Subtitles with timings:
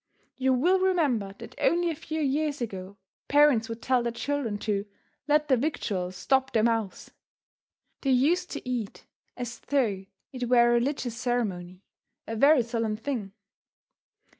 [0.35, 4.87] You will remember that only a few years ago parents would tell their children to
[5.27, 7.11] "let their victuals stop their mouths."
[8.01, 9.05] They used to eat
[9.37, 10.03] as though
[10.33, 11.83] it were a religious ceremony
[12.25, 13.33] a very solemn thing.